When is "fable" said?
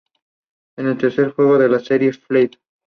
2.11-2.49